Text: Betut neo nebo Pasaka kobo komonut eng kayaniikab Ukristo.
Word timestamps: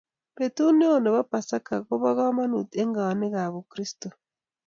Betut 0.35 0.73
neo 0.79 0.97
nebo 1.01 1.19
Pasaka 1.31 1.75
kobo 1.87 2.09
komonut 2.17 2.69
eng 2.79 2.93
kayaniikab 2.95 3.53
Ukristo. 3.61 4.07